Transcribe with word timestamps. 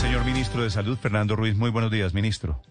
señor 0.00 0.24
ministro 0.24 0.62
de 0.62 0.70
Salud, 0.70 0.96
Fernando 0.96 1.36
Ruiz. 1.36 1.54
Muy 1.54 1.68
buenos 1.68 1.90
días, 1.90 2.14
ministro. 2.14 2.62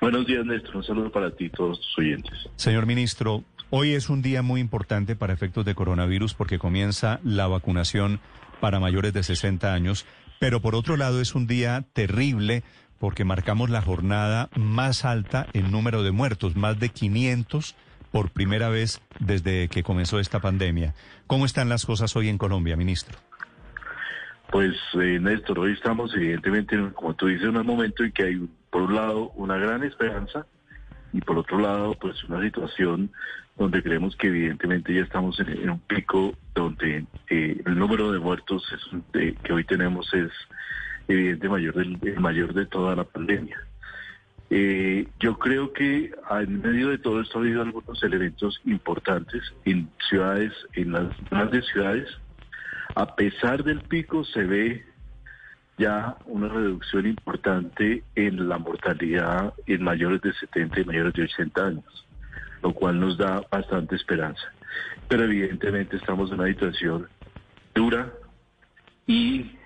Buenos 0.00 0.26
días, 0.26 0.46
Néstor. 0.46 0.76
Un 0.76 0.84
saludo 0.84 1.12
para 1.12 1.30
ti 1.30 1.44
y 1.44 1.50
todos 1.50 1.78
tus 1.78 1.98
oyentes. 1.98 2.32
Señor 2.56 2.86
ministro, 2.86 3.44
hoy 3.68 3.92
es 3.92 4.08
un 4.08 4.22
día 4.22 4.40
muy 4.40 4.62
importante 4.62 5.14
para 5.14 5.34
efectos 5.34 5.66
de 5.66 5.74
coronavirus 5.74 6.32
porque 6.32 6.58
comienza 6.58 7.20
la 7.22 7.46
vacunación 7.48 8.18
para 8.60 8.80
mayores 8.80 9.12
de 9.12 9.22
60 9.22 9.74
años, 9.74 10.06
pero 10.38 10.62
por 10.62 10.74
otro 10.74 10.96
lado 10.96 11.20
es 11.20 11.34
un 11.34 11.46
día 11.46 11.84
terrible 11.92 12.62
porque 12.98 13.24
marcamos 13.24 13.68
la 13.68 13.82
jornada 13.82 14.48
más 14.56 15.04
alta 15.04 15.46
en 15.52 15.70
número 15.70 16.02
de 16.02 16.12
muertos, 16.12 16.56
más 16.56 16.78
de 16.80 16.88
500 16.88 17.76
por 18.10 18.30
primera 18.30 18.70
vez 18.70 19.02
desde 19.20 19.68
que 19.68 19.82
comenzó 19.82 20.18
esta 20.18 20.40
pandemia. 20.40 20.94
¿Cómo 21.26 21.44
están 21.44 21.68
las 21.68 21.84
cosas 21.84 22.16
hoy 22.16 22.30
en 22.30 22.38
Colombia, 22.38 22.74
ministro? 22.74 23.18
Pues, 24.54 24.76
eh, 24.92 25.18
Néstor, 25.20 25.58
hoy 25.58 25.72
estamos 25.72 26.14
evidentemente, 26.14 26.78
como 26.94 27.12
tú 27.14 27.26
dices, 27.26 27.48
en 27.48 27.56
un 27.56 27.66
momento 27.66 28.04
en 28.04 28.12
que 28.12 28.22
hay, 28.22 28.48
por 28.70 28.82
un 28.82 28.94
lado, 28.94 29.32
una 29.34 29.56
gran 29.56 29.82
esperanza 29.82 30.46
y 31.12 31.20
por 31.20 31.38
otro 31.38 31.58
lado, 31.58 31.96
pues 32.00 32.22
una 32.22 32.40
situación 32.40 33.10
donde 33.58 33.82
creemos 33.82 34.14
que 34.14 34.28
evidentemente 34.28 34.94
ya 34.94 35.00
estamos 35.00 35.40
en, 35.40 35.68
un 35.68 35.80
pico 35.80 36.34
donde 36.54 37.04
eh, 37.30 37.62
el 37.66 37.76
número 37.76 38.12
de 38.12 38.20
muertos 38.20 38.64
es, 38.72 39.34
que 39.42 39.52
hoy 39.52 39.64
tenemos 39.64 40.14
es 40.14 40.30
evidente 41.08 41.48
mayor 41.48 41.74
del, 41.74 41.98
el 42.00 42.20
mayor 42.20 42.54
de 42.54 42.66
toda 42.66 42.94
la 42.94 43.02
pandemia. 43.02 43.58
Eh, 44.50 45.08
yo 45.18 45.36
creo 45.36 45.72
que 45.72 46.12
en 46.30 46.62
medio 46.62 46.90
de 46.90 46.98
todo 46.98 47.20
esto 47.20 47.38
ha 47.38 47.42
habido 47.42 47.60
algunos 47.60 48.00
elementos 48.04 48.60
importantes 48.66 49.42
en 49.64 49.90
ciudades, 50.08 50.52
en 50.74 50.92
las 50.92 51.08
grandes 51.28 51.66
ciudades, 51.66 52.08
a 52.94 53.14
pesar 53.16 53.64
del 53.64 53.80
pico 53.80 54.24
se 54.24 54.44
ve 54.44 54.84
ya 55.78 56.16
una 56.26 56.48
reducción 56.48 57.06
importante 57.06 58.04
en 58.14 58.48
la 58.48 58.58
mortalidad 58.58 59.54
en 59.66 59.82
mayores 59.82 60.20
de 60.22 60.32
70 60.32 60.80
y 60.80 60.84
mayores 60.84 61.14
de 61.14 61.22
80 61.24 61.66
años, 61.66 62.06
lo 62.62 62.72
cual 62.72 63.00
nos 63.00 63.18
da 63.18 63.42
bastante 63.50 63.96
esperanza. 63.96 64.42
Pero 65.08 65.24
evidentemente 65.24 65.96
estamos 65.96 66.30
en 66.30 66.40
una 66.40 66.48
situación 66.48 67.08
dura 67.74 68.12
y, 69.06 69.56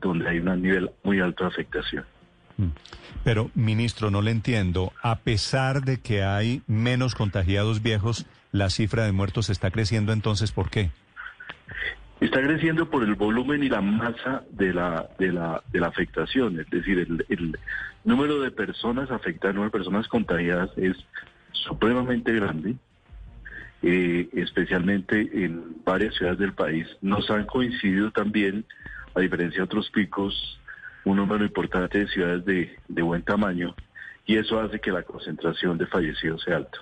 donde 0.00 0.28
hay 0.28 0.38
un 0.38 0.62
nivel 0.62 0.90
muy 1.02 1.20
alto 1.20 1.44
de 1.44 1.50
afectación. 1.50 2.04
Mm. 2.58 2.68
Pero, 3.24 3.50
ministro, 3.54 4.10
no 4.10 4.20
le 4.20 4.30
entiendo. 4.30 4.92
A 5.02 5.20
pesar 5.20 5.82
de 5.82 6.00
que 6.00 6.22
hay 6.22 6.62
menos 6.66 7.14
contagiados 7.14 7.82
viejos, 7.82 8.26
la 8.50 8.68
cifra 8.68 9.04
de 9.04 9.12
muertos 9.12 9.48
está 9.48 9.70
creciendo, 9.70 10.12
entonces, 10.12 10.52
¿por 10.52 10.70
qué? 10.70 10.90
Está 12.22 12.40
creciendo 12.40 12.88
por 12.88 13.02
el 13.02 13.16
volumen 13.16 13.64
y 13.64 13.68
la 13.68 13.80
masa 13.80 14.44
de 14.52 14.72
la, 14.72 15.08
de 15.18 15.32
la, 15.32 15.60
de 15.72 15.80
la 15.80 15.88
afectación, 15.88 16.60
es 16.60 16.70
decir, 16.70 17.00
el, 17.28 17.58
número 18.04 18.38
de 18.40 18.52
personas 18.52 19.10
afectadas, 19.10 19.50
el 19.50 19.56
número 19.56 19.72
de 19.72 19.78
personas 19.78 20.06
contagiadas 20.06 20.70
es 20.76 20.96
supremamente 21.50 22.32
grande, 22.32 22.76
eh, 23.82 24.28
especialmente 24.34 25.30
en 25.44 25.82
varias 25.84 26.14
ciudades 26.14 26.38
del 26.38 26.52
país. 26.52 26.86
Nos 27.00 27.28
han 27.28 27.44
coincidido 27.44 28.12
también, 28.12 28.66
a 29.16 29.20
diferencia 29.20 29.58
de 29.58 29.64
otros 29.64 29.90
picos, 29.90 30.60
un 31.04 31.16
número 31.16 31.44
importante 31.44 31.98
de 31.98 32.06
ciudades 32.06 32.44
de, 32.44 32.76
de 32.86 33.02
buen 33.02 33.22
tamaño, 33.22 33.74
y 34.26 34.36
eso 34.36 34.60
hace 34.60 34.78
que 34.78 34.92
la 34.92 35.02
concentración 35.02 35.76
de 35.76 35.88
fallecidos 35.88 36.40
sea 36.44 36.58
alta. 36.58 36.78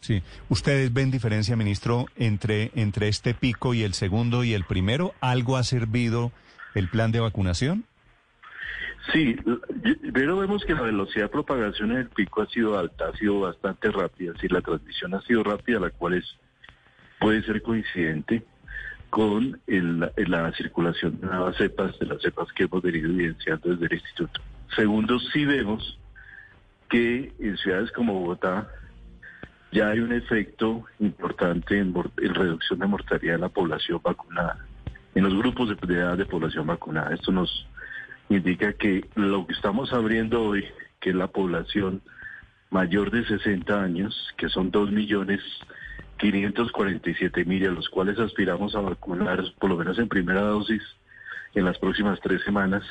Sí. 0.00 0.22
¿Ustedes 0.48 0.92
ven 0.92 1.10
diferencia, 1.10 1.56
ministro, 1.56 2.06
entre, 2.16 2.70
entre 2.74 3.08
este 3.08 3.34
pico 3.34 3.74
y 3.74 3.82
el 3.82 3.94
segundo 3.94 4.44
y 4.44 4.54
el 4.54 4.64
primero? 4.64 5.14
¿Algo 5.20 5.56
ha 5.56 5.62
servido 5.62 6.32
el 6.74 6.88
plan 6.88 7.12
de 7.12 7.20
vacunación? 7.20 7.84
Sí, 9.12 9.36
pero 10.12 10.36
vemos 10.36 10.64
que 10.64 10.74
la 10.74 10.82
velocidad 10.82 11.24
de 11.24 11.28
propagación 11.30 11.92
en 11.92 11.98
el 11.98 12.08
pico 12.08 12.42
ha 12.42 12.46
sido 12.46 12.78
alta, 12.78 13.08
ha 13.08 13.16
sido 13.16 13.40
bastante 13.40 13.90
rápida, 13.90 14.34
sí, 14.40 14.46
la 14.48 14.60
transmisión 14.60 15.14
ha 15.14 15.22
sido 15.22 15.42
rápida, 15.42 15.80
la 15.80 15.90
cual 15.90 16.14
es, 16.14 16.36
puede 17.18 17.42
ser 17.42 17.62
coincidente 17.62 18.44
con 19.08 19.60
la 19.66 20.52
circulación 20.52 21.20
de 21.20 21.26
nuevas 21.26 21.56
cepas, 21.56 21.98
de 21.98 22.06
las 22.06 22.22
cepas 22.22 22.52
que 22.52 22.64
hemos 22.64 22.82
venido 22.82 23.10
evidenciando 23.10 23.70
desde 23.70 23.86
el 23.86 23.92
instituto. 23.94 24.40
Segundo, 24.76 25.18
sí 25.18 25.44
vemos 25.44 25.98
que 26.88 27.32
en 27.40 27.56
ciudades 27.56 27.90
como 27.92 28.14
Bogotá, 28.14 28.68
ya 29.72 29.90
hay 29.90 30.00
un 30.00 30.12
efecto 30.12 30.84
importante 30.98 31.78
en, 31.78 31.94
reducción 31.94 32.78
de 32.78 32.86
mortalidad 32.86 33.34
de 33.34 33.38
la 33.40 33.48
población 33.48 34.00
vacunada, 34.02 34.58
en 35.14 35.24
los 35.24 35.34
grupos 35.34 35.68
de, 35.68 35.94
edad 35.94 36.16
de 36.16 36.26
población 36.26 36.66
vacunada. 36.66 37.14
Esto 37.14 37.32
nos 37.32 37.66
indica 38.28 38.72
que 38.72 39.08
lo 39.14 39.46
que 39.46 39.52
estamos 39.52 39.92
abriendo 39.92 40.42
hoy, 40.42 40.64
que 41.00 41.10
es 41.10 41.16
la 41.16 41.28
población 41.28 42.02
mayor 42.70 43.10
de 43.10 43.24
60 43.24 43.82
años, 43.82 44.34
que 44.36 44.48
son 44.48 44.70
2 44.70 44.90
millones 44.92 45.40
547 46.18 47.44
mil, 47.44 47.66
a 47.66 47.70
los 47.70 47.88
cuales 47.88 48.18
aspiramos 48.18 48.74
a 48.74 48.80
vacunar, 48.80 49.42
por 49.58 49.70
lo 49.70 49.76
menos 49.76 49.98
en 49.98 50.08
primera 50.08 50.42
dosis, 50.42 50.82
en 51.54 51.64
las 51.64 51.78
próximas 51.78 52.20
tres 52.20 52.42
semanas, 52.44 52.82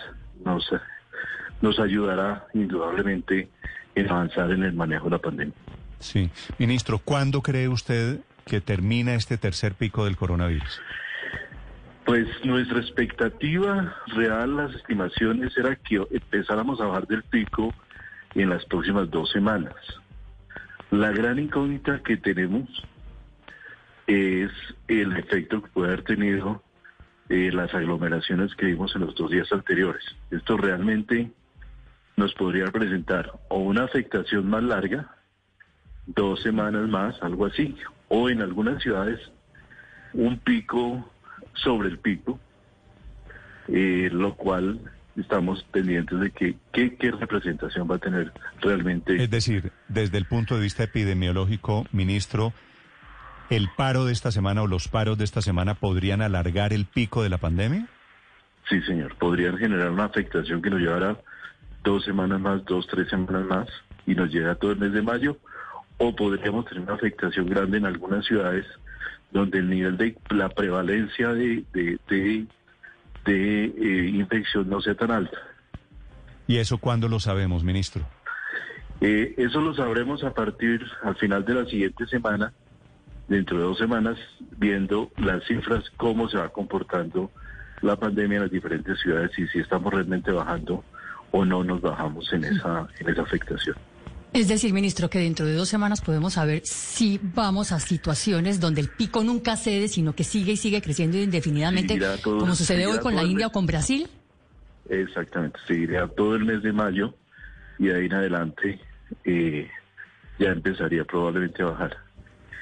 nos 1.61 1.79
ayudará 1.79 2.47
indudablemente 2.53 3.49
en 3.95 4.09
avanzar 4.09 4.51
en 4.51 4.63
el 4.63 4.73
manejo 4.73 5.05
de 5.05 5.11
la 5.11 5.19
pandemia. 5.19 5.53
Sí. 5.99 6.29
Ministro, 6.57 6.99
¿cuándo 6.99 7.41
cree 7.41 7.67
usted 7.67 8.19
que 8.45 8.61
termina 8.61 9.15
este 9.15 9.37
tercer 9.37 9.73
pico 9.73 10.05
del 10.05 10.15
coronavirus? 10.15 10.81
Pues 12.05 12.27
nuestra 12.43 12.79
expectativa 12.79 13.95
real, 14.07 14.57
las 14.57 14.73
estimaciones, 14.73 15.55
era 15.57 15.75
que 15.75 16.01
empezáramos 16.09 16.81
a 16.81 16.85
bajar 16.85 17.07
del 17.07 17.23
pico 17.23 17.73
en 18.33 18.49
las 18.49 18.65
próximas 18.65 19.09
dos 19.11 19.29
semanas. 19.29 19.75
La 20.91 21.11
gran 21.11 21.37
incógnita 21.37 22.01
que 22.01 22.17
tenemos 22.17 22.67
es 24.07 24.51
el 24.87 25.15
efecto 25.17 25.61
que 25.61 25.69
puede 25.69 25.89
haber 25.89 26.03
tenido 26.03 26.63
eh, 27.29 27.51
las 27.53 27.71
aglomeraciones 27.75 28.55
que 28.55 28.65
vimos 28.65 28.95
en 28.95 29.01
los 29.01 29.13
dos 29.13 29.29
días 29.29 29.51
anteriores. 29.51 30.03
Esto 30.31 30.57
realmente 30.57 31.31
nos 32.17 32.33
podría 32.33 32.65
presentar 32.71 33.31
o 33.49 33.59
una 33.59 33.83
afectación 33.83 34.49
más 34.49 34.63
larga, 34.63 35.15
dos 36.05 36.41
semanas 36.41 36.87
más, 36.87 37.21
algo 37.21 37.45
así, 37.45 37.75
o 38.07 38.29
en 38.29 38.41
algunas 38.41 38.81
ciudades 38.81 39.19
un 40.13 40.39
pico 40.39 41.09
sobre 41.53 41.89
el 41.89 41.99
pico, 41.99 42.39
eh, 43.67 44.09
lo 44.11 44.35
cual 44.35 44.79
estamos 45.15 45.63
pendientes 45.71 46.19
de 46.19 46.31
que, 46.31 46.55
qué, 46.71 47.11
representación 47.11 47.89
va 47.89 47.95
a 47.95 47.99
tener 47.99 48.31
realmente. 48.61 49.21
Es 49.21 49.29
decir, 49.29 49.71
desde 49.87 50.17
el 50.17 50.25
punto 50.25 50.55
de 50.55 50.61
vista 50.61 50.83
epidemiológico, 50.83 51.85
ministro, 51.91 52.53
¿el 53.49 53.69
paro 53.75 54.05
de 54.05 54.13
esta 54.13 54.31
semana 54.31 54.61
o 54.63 54.67
los 54.67 54.87
paros 54.87 55.17
de 55.17 55.25
esta 55.25 55.41
semana 55.41 55.75
podrían 55.75 56.21
alargar 56.21 56.73
el 56.73 56.85
pico 56.85 57.23
de 57.23 57.29
la 57.29 57.37
pandemia? 57.37 57.87
Sí, 58.69 58.81
señor, 58.81 59.15
podrían 59.15 59.57
generar 59.57 59.89
una 59.91 60.05
afectación 60.05 60.61
que 60.61 60.69
nos 60.69 60.79
llevará 60.79 61.17
dos 61.83 62.03
semanas 62.05 62.39
más, 62.39 62.63
dos, 62.65 62.87
tres 62.87 63.09
semanas 63.09 63.45
más, 63.45 63.67
y 64.05 64.15
nos 64.15 64.31
llega 64.31 64.55
todo 64.55 64.71
el 64.71 64.79
mes 64.79 64.93
de 64.93 65.01
mayo, 65.01 65.37
o 65.99 66.15
podríamos 66.15 66.65
tener 66.65 66.83
una 66.83 66.95
afectación 66.95 67.47
grande 67.47 67.77
en 67.77 67.85
algunas 67.85 68.25
ciudades 68.25 68.65
donde 69.31 69.59
el 69.59 69.69
nivel 69.69 69.97
de 69.97 70.17
la 70.29 70.49
prevalencia 70.49 71.33
de, 71.33 71.63
de, 71.73 72.47
eh, 73.27 74.11
infección 74.11 74.67
no 74.67 74.81
sea 74.81 74.95
tan 74.95 75.11
alta. 75.11 75.37
¿Y 76.47 76.57
eso 76.57 76.79
cuándo 76.79 77.07
lo 77.07 77.19
sabemos, 77.19 77.63
ministro? 77.63 78.03
Eh, 79.01 79.35
eso 79.37 79.61
lo 79.61 79.75
sabremos 79.75 80.23
a 80.23 80.33
partir, 80.33 80.83
al 81.03 81.15
final 81.15 81.45
de 81.45 81.53
la 81.53 81.65
siguiente 81.65 82.07
semana, 82.07 82.53
dentro 83.27 83.57
de 83.57 83.63
dos 83.63 83.77
semanas, 83.77 84.17
viendo 84.57 85.11
las 85.17 85.43
cifras, 85.45 85.83
cómo 85.97 86.27
se 86.27 86.37
va 86.37 86.49
comportando 86.49 87.29
la 87.81 87.97
pandemia 87.97 88.37
en 88.37 88.43
las 88.43 88.51
diferentes 88.51 88.99
ciudades 88.99 89.37
y 89.37 89.47
si 89.47 89.59
estamos 89.59 89.93
realmente 89.93 90.31
bajando 90.31 90.83
o 91.31 91.45
no 91.45 91.63
nos 91.63 91.81
bajamos 91.81 92.31
en 92.33 92.45
esa, 92.45 92.87
en 92.99 93.09
esa 93.09 93.21
afectación. 93.21 93.75
Es 94.31 94.47
decir, 94.47 94.73
ministro, 94.73 95.09
que 95.09 95.19
dentro 95.19 95.45
de 95.45 95.53
dos 95.53 95.69
semanas 95.69 96.01
podemos 96.01 96.33
saber 96.33 96.61
si 96.63 97.19
vamos 97.21 97.71
a 97.71 97.79
situaciones 97.79 98.59
donde 98.59 98.81
el 98.81 98.89
pico 98.89 99.23
nunca 99.23 99.55
cede, 99.55 99.87
sino 99.87 100.13
que 100.13 100.23
sigue 100.23 100.53
y 100.53 100.57
sigue 100.57 100.81
creciendo 100.81 101.17
indefinidamente, 101.17 101.99
como 102.23 102.55
sucede 102.55 102.85
hoy 102.85 102.99
con 102.99 103.15
la 103.15 103.23
India 103.23 103.47
o 103.47 103.51
con 103.51 103.65
Brasil. 103.65 104.07
Exactamente, 104.87 105.59
seguiría 105.67 106.07
todo 106.07 106.35
el 106.35 106.45
mes 106.45 106.63
de 106.63 106.73
mayo 106.73 107.13
y 107.77 107.87
de 107.87 107.95
ahí 107.95 108.05
en 108.05 108.13
adelante 108.13 108.79
eh, 109.23 109.67
ya 110.37 110.49
empezaría 110.49 111.03
probablemente 111.05 111.61
a 111.61 111.67
bajar. 111.67 111.97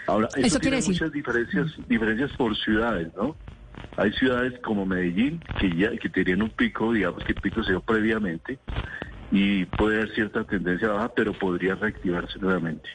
Ahora, 0.08 0.30
eso, 0.38 0.60
tiene 0.60 0.82
muchas 0.82 1.12
diferencias, 1.12 1.68
diferencias 1.88 2.32
por 2.38 2.56
ciudades, 2.58 3.14
¿no? 3.16 3.36
Hay 3.98 4.12
ciudades 4.14 4.54
como 4.64 4.86
Medellín 4.86 5.42
que 5.60 5.76
ya 5.76 5.96
que 5.98 6.10
tenían 6.10 6.42
un 6.42 6.50
pico, 6.50 6.94
digamos 6.94 7.24
que 7.24 7.34
el 7.34 7.42
pico 7.42 7.64
se 7.64 7.72
dio 7.72 7.82
previamente, 7.82 8.58
y 9.32 9.66
puede 9.66 9.98
haber 9.98 10.14
cierta 10.14 10.44
tendencia 10.44 10.90
baja, 10.90 11.10
pero 11.16 11.34
podría 11.34 11.76
reactivarse 11.76 12.40
nuevamente. 12.40 12.90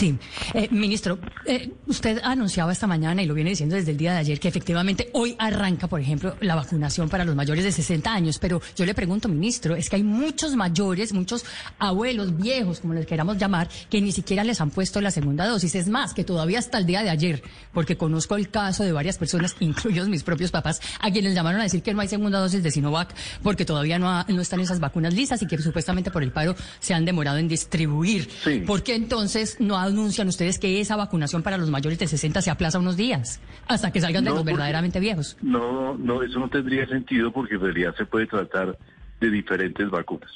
Sí, 0.00 0.18
eh, 0.54 0.66
ministro, 0.70 1.18
eh, 1.44 1.74
usted 1.86 2.22
anunciaba 2.24 2.72
esta 2.72 2.86
mañana 2.86 3.22
y 3.22 3.26
lo 3.26 3.34
viene 3.34 3.50
diciendo 3.50 3.76
desde 3.76 3.90
el 3.90 3.98
día 3.98 4.14
de 4.14 4.20
ayer 4.20 4.40
que 4.40 4.48
efectivamente 4.48 5.10
hoy 5.12 5.36
arranca, 5.38 5.88
por 5.88 6.00
ejemplo, 6.00 6.36
la 6.40 6.54
vacunación 6.54 7.10
para 7.10 7.22
los 7.22 7.36
mayores 7.36 7.64
de 7.64 7.70
60 7.70 8.10
años. 8.10 8.38
Pero 8.38 8.62
yo 8.74 8.86
le 8.86 8.94
pregunto, 8.94 9.28
ministro, 9.28 9.76
es 9.76 9.90
que 9.90 9.96
hay 9.96 10.02
muchos 10.02 10.56
mayores, 10.56 11.12
muchos 11.12 11.44
abuelos 11.78 12.34
viejos, 12.34 12.80
como 12.80 12.94
les 12.94 13.04
queramos 13.04 13.36
llamar, 13.36 13.68
que 13.90 14.00
ni 14.00 14.10
siquiera 14.10 14.42
les 14.42 14.62
han 14.62 14.70
puesto 14.70 15.02
la 15.02 15.10
segunda 15.10 15.46
dosis. 15.46 15.74
Es 15.74 15.86
más, 15.86 16.14
que 16.14 16.24
todavía 16.24 16.60
hasta 16.60 16.78
el 16.78 16.86
día 16.86 17.02
de 17.02 17.10
ayer, 17.10 17.42
porque 17.74 17.98
conozco 17.98 18.36
el 18.36 18.48
caso 18.48 18.84
de 18.84 18.92
varias 18.92 19.18
personas, 19.18 19.54
incluidos 19.60 20.08
mis 20.08 20.22
propios 20.22 20.50
papás, 20.50 20.80
a 20.98 21.10
quienes 21.10 21.34
llamaron 21.34 21.60
a 21.60 21.64
decir 21.64 21.82
que 21.82 21.92
no 21.92 22.00
hay 22.00 22.08
segunda 22.08 22.38
dosis 22.38 22.62
de 22.62 22.70
Sinovac 22.70 23.14
porque 23.42 23.66
todavía 23.66 23.98
no, 23.98 24.24
no 24.26 24.40
están 24.40 24.60
esas 24.60 24.80
vacunas 24.80 25.12
listas 25.12 25.42
y 25.42 25.46
que 25.46 25.58
supuestamente 25.58 26.10
por 26.10 26.22
el 26.22 26.32
paro 26.32 26.56
se 26.78 26.94
han 26.94 27.04
demorado 27.04 27.36
en 27.36 27.48
distribuir. 27.48 28.30
¿Por 28.66 28.82
qué 28.82 28.94
entonces 28.94 29.58
no 29.60 29.76
anuncian 29.90 30.28
ustedes 30.28 30.58
que 30.58 30.80
esa 30.80 30.96
vacunación 30.96 31.42
para 31.42 31.58
los 31.58 31.70
mayores 31.70 31.98
de 31.98 32.06
60 32.06 32.42
se 32.42 32.50
aplaza 32.50 32.78
unos 32.78 32.96
días 32.96 33.40
hasta 33.68 33.92
que 33.92 34.00
salgan 34.00 34.24
de 34.24 34.30
los 34.30 34.44
verdaderamente 34.44 35.00
viejos? 35.00 35.36
No, 35.42 35.96
no, 35.96 36.22
eso 36.22 36.38
no 36.38 36.48
tendría 36.48 36.86
sentido 36.86 37.32
porque 37.32 37.54
en 37.54 37.60
realidad 37.60 37.94
se 37.96 38.06
puede 38.06 38.26
tratar 38.26 38.78
de 39.20 39.30
diferentes 39.30 39.88
vacunas. 39.90 40.30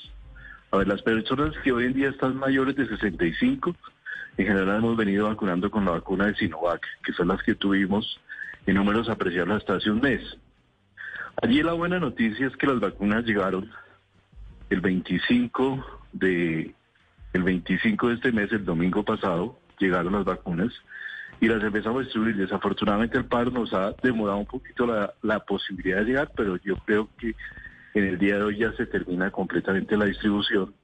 A 0.71 0.79
ver, 0.79 0.89
las 0.89 1.03
personas 1.03 1.55
que 1.63 1.73
hoy 1.73 1.87
en 1.87 1.95
día 1.95 2.09
están 2.11 2.37
mayores 2.37 2.77
de 2.77 2.87
65, 2.87 3.75
en 4.37 4.47
general 4.47 4.79
hemos 4.79 4.97
venido 4.97 5.29
vacunando 5.29 5.71
con 5.71 5.85
la 5.85 5.93
vacuna 5.93 6.27
de 6.27 6.35
Sinovac, 6.35 6.85
que 7.05 7.13
son 7.13 7.29
las 7.29 7.43
que 7.43 7.55
tuvimos 7.55 8.21
en 8.67 8.75
números 8.75 9.09
apreciables 9.09 9.59
hasta 9.59 9.77
hace 9.77 9.91
un 9.91 10.01
mes. 10.01 10.21
Allí 11.43 11.63
la 11.63 11.73
buena 11.73 11.99
noticia 11.99 12.47
es 12.47 12.57
que 12.57 12.67
las 12.67 12.81
vacunas 12.81 13.25
llegaron 13.25 13.71
el 14.71 14.81
25 14.81 15.85
de 16.13 16.75
el 17.35 17.43
25 17.43 18.09
de 18.09 18.15
este 18.15 18.33
mes, 18.33 18.51
el 18.53 18.65
domingo 18.65 19.05
pasado, 19.05 19.59
llegaron 19.79 20.13
las 20.13 20.25
vacunas 20.25 20.73
y 21.41 21.49
las 21.49 21.63
empezamos 21.63 22.01
a 22.01 22.05
distribuir. 22.05 22.37
Desafortunadamente 22.37 23.19
el 23.19 23.25
paro 23.27 23.51
nos 23.51 23.75
ha 23.75 23.93
demorado 24.03 24.39
un 24.39 24.47
poquito 24.47 24.87
la, 24.87 25.41
posibilidad 25.41 25.99
de 25.99 26.05
llegar, 26.05 26.31
pero 26.37 26.57
yo 26.59 26.77
creo 26.87 27.11
que 27.19 27.35
en 27.95 28.05
el 28.05 28.19
día 28.19 28.37
de 28.37 28.45
hoy 28.45 28.59
ya 28.59 28.73
se 28.75 28.87
termina 28.87 29.33
completamente 29.33 29.97
la 29.97 30.05
distribución 30.05 30.75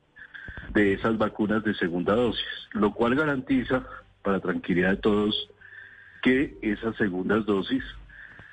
de 0.75 0.95
esas 0.95 1.17
vacunas 1.17 1.63
de 1.63 1.73
segunda 1.75 2.15
dosis, 2.15 2.45
lo 2.73 2.93
cual 2.93 3.15
garantiza, 3.15 3.87
para 4.23 4.41
tranquilidad 4.41 4.91
de 4.91 4.97
todos, 4.97 5.51
que 6.21 6.59
esas 6.63 6.97
segundas 6.97 7.47
dosis 7.47 7.85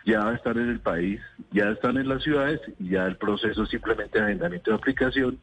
ya 0.05 0.31
están 0.33 0.59
en 0.59 0.69
el 0.69 0.79
país, 0.79 1.19
ya 1.51 1.69
están 1.71 1.97
en 1.97 2.07
las 2.07 2.23
ciudades 2.23 2.61
y 2.79 2.89
ya 2.89 3.07
el 3.07 3.17
proceso 3.17 3.65
simplemente 3.65 4.19
de 4.19 4.25
agendamiento 4.25 4.71
de 4.71 4.77
aplicación 4.77 5.39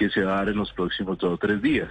que 0.00 0.08
se 0.08 0.22
va 0.22 0.32
a 0.32 0.36
dar 0.36 0.48
en 0.48 0.56
los 0.56 0.72
próximos 0.72 1.18
dos 1.18 1.34
o 1.34 1.36
tres 1.36 1.60
días. 1.60 1.90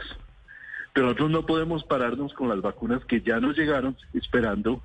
Pero 0.94 1.06
nosotros 1.06 1.30
no 1.30 1.46
podemos 1.46 1.84
pararnos 1.84 2.34
con 2.34 2.50
las 2.50 2.60
vacunas 2.60 3.06
que 3.06 3.22
ya 3.22 3.40
nos 3.40 3.56
llegaron 3.56 3.96
esperando 4.16 4.82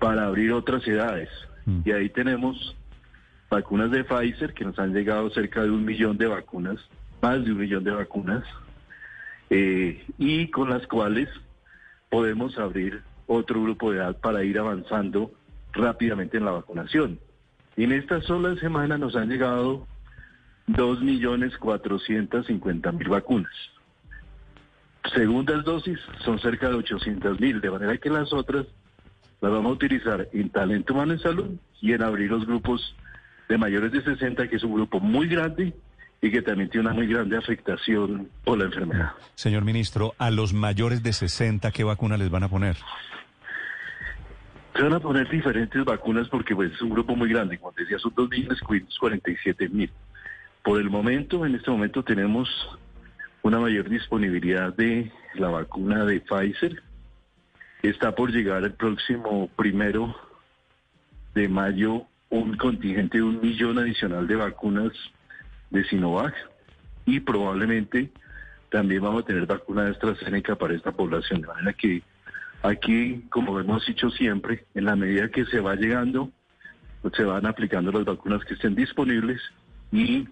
para 0.00 0.26
abrir 0.26 0.52
otras 0.52 0.84
edades. 0.88 1.28
Mm. 1.66 1.82
Y 1.84 1.92
ahí 1.92 2.08
tenemos 2.08 2.74
vacunas 3.48 3.92
de 3.92 4.02
Pfizer 4.02 4.54
que 4.54 4.64
nos 4.64 4.76
han 4.80 4.92
llegado 4.92 5.30
cerca 5.30 5.62
de 5.62 5.70
un 5.70 5.84
millón 5.84 6.18
de 6.18 6.26
vacunas, 6.26 6.80
más 7.22 7.44
de 7.44 7.52
un 7.52 7.58
millón 7.58 7.84
de 7.84 7.92
vacunas, 7.92 8.42
eh, 9.48 10.04
y 10.18 10.50
con 10.50 10.68
las 10.68 10.84
cuales 10.88 11.28
podemos 12.10 12.58
abrir 12.58 13.04
otro 13.28 13.62
grupo 13.62 13.92
de 13.92 13.98
edad 13.98 14.16
para 14.18 14.42
ir 14.42 14.58
avanzando 14.58 15.30
rápidamente 15.72 16.38
en 16.38 16.44
la 16.44 16.50
vacunación. 16.50 17.20
Y 17.76 17.84
en 17.84 17.92
esta 17.92 18.20
sola 18.22 18.56
semana 18.56 18.98
nos 18.98 19.14
han 19.14 19.28
llegado 19.28 19.86
2.450.000 20.68 23.08
vacunas. 23.08 23.52
Segundas 25.14 25.64
dosis 25.64 25.98
son 26.24 26.40
cerca 26.40 26.68
de 26.68 26.76
800.000, 26.76 27.60
de 27.60 27.70
manera 27.70 27.96
que 27.98 28.10
las 28.10 28.32
otras 28.32 28.66
las 29.40 29.52
vamos 29.52 29.70
a 29.70 29.74
utilizar 29.74 30.28
en 30.32 30.50
talento 30.50 30.94
humano 30.94 31.12
en 31.12 31.20
salud 31.20 31.50
y 31.80 31.92
en 31.92 32.02
abrir 32.02 32.30
los 32.30 32.46
grupos 32.46 32.96
de 33.48 33.58
mayores 33.58 33.92
de 33.92 34.02
60, 34.02 34.48
que 34.48 34.56
es 34.56 34.64
un 34.64 34.74
grupo 34.74 34.98
muy 34.98 35.28
grande 35.28 35.74
y 36.20 36.30
que 36.30 36.42
también 36.42 36.70
tiene 36.70 36.88
una 36.88 36.94
muy 36.94 37.06
grande 37.06 37.36
afectación 37.36 38.28
por 38.44 38.58
la 38.58 38.64
enfermedad. 38.64 39.12
Señor 39.34 39.64
ministro, 39.64 40.14
a 40.18 40.30
los 40.30 40.52
mayores 40.52 41.02
de 41.02 41.12
60, 41.12 41.70
¿qué 41.70 41.84
vacuna 41.84 42.16
les 42.16 42.30
van 42.30 42.42
a 42.42 42.48
poner? 42.48 42.76
Se 44.74 44.82
van 44.82 44.94
a 44.94 45.00
poner 45.00 45.28
diferentes 45.30 45.84
vacunas 45.84 46.28
porque 46.28 46.54
pues, 46.54 46.72
es 46.72 46.82
un 46.82 46.90
grupo 46.90 47.14
muy 47.14 47.28
grande, 47.28 47.58
como 47.58 47.72
decía, 47.72 47.98
son 47.98 48.14
2.547.000. 48.14 49.90
Por 50.66 50.80
el 50.80 50.90
momento, 50.90 51.46
en 51.46 51.54
este 51.54 51.70
momento 51.70 52.02
tenemos 52.02 52.48
una 53.42 53.60
mayor 53.60 53.88
disponibilidad 53.88 54.74
de 54.74 55.12
la 55.34 55.48
vacuna 55.48 56.04
de 56.04 56.20
Pfizer. 56.20 56.82
Está 57.82 58.16
por 58.16 58.32
llegar 58.32 58.64
el 58.64 58.72
próximo 58.72 59.48
primero 59.54 60.16
de 61.36 61.48
mayo 61.48 62.02
un 62.30 62.56
contingente 62.56 63.18
de 63.18 63.22
un 63.22 63.40
millón 63.40 63.78
adicional 63.78 64.26
de 64.26 64.34
vacunas 64.34 64.90
de 65.70 65.84
Sinovac 65.84 66.34
y 67.04 67.20
probablemente 67.20 68.10
también 68.68 69.02
vamos 69.02 69.22
a 69.22 69.26
tener 69.26 69.46
vacuna 69.46 69.84
de 69.84 69.92
AstraZeneca 69.92 70.56
para 70.56 70.74
esta 70.74 70.90
población. 70.90 71.42
De 71.42 71.46
manera 71.46 71.72
que 71.74 72.02
Aquí, 72.64 73.22
como 73.30 73.60
hemos 73.60 73.86
dicho 73.86 74.10
siempre, 74.10 74.64
en 74.74 74.86
la 74.86 74.96
medida 74.96 75.28
que 75.28 75.44
se 75.44 75.60
va 75.60 75.76
llegando, 75.76 76.32
se 77.14 77.22
van 77.22 77.46
aplicando 77.46 77.92
las 77.92 78.04
vacunas 78.04 78.44
que 78.44 78.54
estén 78.54 78.74
disponibles 78.74 79.40
y 79.92 80.26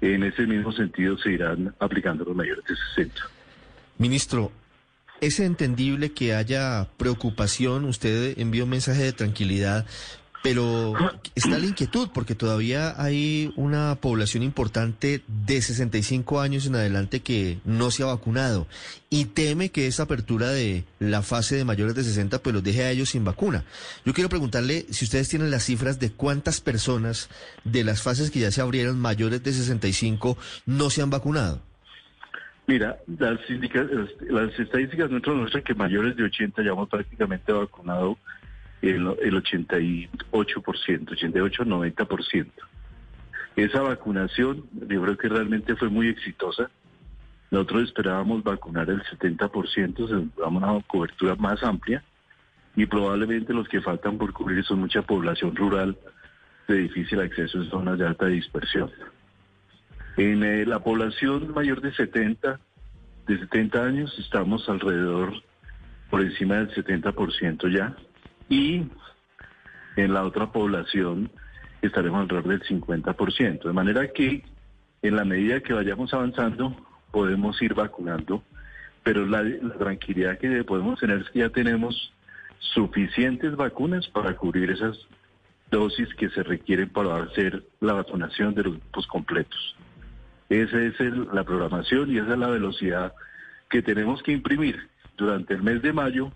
en 0.00 0.22
ese 0.22 0.46
mismo 0.46 0.72
sentido 0.72 1.18
se 1.18 1.32
irán 1.32 1.74
aplicando 1.78 2.24
los 2.24 2.34
mayores 2.34 2.64
de 2.64 2.74
60. 2.94 3.20
Ministro, 3.98 4.50
es 5.20 5.38
entendible 5.40 6.12
que 6.12 6.34
haya 6.34 6.88
preocupación, 6.96 7.84
usted 7.84 8.38
envió 8.38 8.64
un 8.64 8.70
mensaje 8.70 9.02
de 9.02 9.12
tranquilidad, 9.12 9.86
pero 10.42 10.94
está 11.34 11.58
la 11.58 11.66
inquietud 11.66 12.08
porque 12.12 12.34
todavía 12.34 12.94
hay 13.02 13.52
una 13.56 13.96
población 14.00 14.42
importante 14.42 15.22
de 15.26 15.62
65 15.62 16.40
años 16.40 16.66
en 16.66 16.74
adelante 16.74 17.20
que 17.20 17.58
no 17.64 17.90
se 17.90 18.02
ha 18.02 18.06
vacunado 18.06 18.66
y 19.08 19.26
teme 19.26 19.70
que 19.70 19.86
esa 19.86 20.04
apertura 20.04 20.48
de 20.50 20.84
la 20.98 21.22
fase 21.22 21.56
de 21.56 21.64
mayores 21.64 21.94
de 21.94 22.04
60 22.04 22.42
pues 22.42 22.54
los 22.54 22.62
deje 22.62 22.84
a 22.84 22.90
ellos 22.90 23.10
sin 23.10 23.24
vacuna. 23.24 23.64
Yo 24.04 24.14
quiero 24.14 24.28
preguntarle 24.28 24.86
si 24.90 25.04
ustedes 25.04 25.28
tienen 25.28 25.50
las 25.50 25.64
cifras 25.64 25.98
de 25.98 26.10
cuántas 26.10 26.60
personas 26.60 27.28
de 27.64 27.84
las 27.84 28.02
fases 28.02 28.30
que 28.30 28.40
ya 28.40 28.50
se 28.50 28.60
abrieron 28.60 28.98
mayores 28.98 29.42
de 29.42 29.52
65 29.52 30.36
no 30.66 30.90
se 30.90 31.02
han 31.02 31.10
vacunado. 31.10 31.60
Mira, 32.66 32.98
las, 33.18 33.40
las 34.28 34.56
estadísticas 34.56 35.10
nuestras 35.10 35.34
muestran 35.34 35.64
que 35.64 35.74
mayores 35.74 36.14
de 36.16 36.22
80 36.22 36.62
ya 36.62 36.70
hemos 36.70 36.88
prácticamente 36.88 37.52
vacunado 37.52 38.16
el, 38.82 39.16
el 39.20 39.42
88%, 39.42 40.08
88-90%. 40.32 42.46
Esa 43.56 43.82
vacunación 43.82 44.64
yo 44.72 45.02
creo 45.02 45.18
que 45.18 45.28
realmente 45.28 45.76
fue 45.76 45.88
muy 45.88 46.08
exitosa. 46.08 46.70
Nosotros 47.50 47.84
esperábamos 47.84 48.44
vacunar 48.44 48.88
el 48.88 49.02
70%, 49.02 50.30
damos 50.38 50.62
una 50.62 50.82
cobertura 50.86 51.34
más 51.34 51.62
amplia 51.62 52.02
y 52.76 52.86
probablemente 52.86 53.52
los 53.52 53.68
que 53.68 53.80
faltan 53.80 54.18
por 54.18 54.32
cubrir 54.32 54.64
son 54.64 54.80
mucha 54.80 55.02
población 55.02 55.56
rural 55.56 55.98
de 56.68 56.76
difícil 56.76 57.20
acceso 57.20 57.58
en 57.58 57.68
zonas 57.68 57.98
de 57.98 58.06
alta 58.06 58.26
dispersión. 58.26 58.90
En 60.16 60.44
eh, 60.44 60.64
la 60.64 60.78
población 60.78 61.52
mayor 61.52 61.80
de 61.80 61.92
70, 61.92 62.60
de 63.26 63.38
70 63.38 63.84
años 63.84 64.16
estamos 64.18 64.68
alrededor 64.68 65.32
por 66.08 66.20
encima 66.20 66.56
del 66.56 66.70
70% 66.70 67.76
ya 67.76 67.96
y 68.50 68.82
en 69.96 70.12
la 70.12 70.24
otra 70.24 70.52
población 70.52 71.30
estaremos 71.80 72.20
alrededor 72.20 72.48
del 72.48 72.62
50%. 72.62 73.62
De 73.62 73.72
manera 73.72 74.08
que 74.08 74.44
en 75.00 75.16
la 75.16 75.24
medida 75.24 75.60
que 75.60 75.72
vayamos 75.72 76.12
avanzando 76.12 76.76
podemos 77.10 77.60
ir 77.62 77.72
vacunando, 77.72 78.42
pero 79.02 79.24
la, 79.24 79.42
tranquilidad 79.78 80.36
que 80.38 80.62
podemos 80.64 81.00
tener 81.00 81.22
es 81.22 81.30
que 81.30 81.38
ya 81.38 81.48
tenemos 81.48 82.12
suficientes 82.58 83.56
vacunas 83.56 84.06
para 84.08 84.36
cubrir 84.36 84.70
esas 84.70 84.98
dosis 85.70 86.12
que 86.16 86.28
se 86.30 86.42
requieren 86.42 86.90
para 86.90 87.22
hacer 87.22 87.62
la 87.80 87.94
vacunación 87.94 88.54
de 88.54 88.64
los 88.64 88.72
grupos 88.74 89.06
completos. 89.06 89.76
Esa 90.48 90.82
es 90.82 90.98
la 91.32 91.44
programación 91.44 92.10
y 92.10 92.18
esa 92.18 92.32
es 92.32 92.38
la 92.38 92.48
velocidad 92.48 93.14
que 93.70 93.80
tenemos 93.80 94.22
que 94.22 94.32
imprimir. 94.32 94.88
Durante 95.16 95.54
el 95.54 95.62
mes 95.62 95.80
de 95.82 95.92
mayo 95.92 96.32